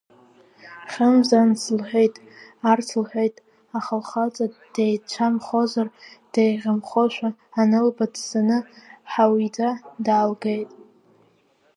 [0.91, 2.15] Хьымза анс лҳәеит,
[2.69, 3.35] арс лҳәеит,
[3.77, 5.87] аха лхаҵа деицәамхозар
[6.33, 7.29] деиӷьымхошәа
[7.61, 8.57] анылба, дцаны
[9.11, 9.69] Ҳауида
[10.05, 10.69] даалгеит.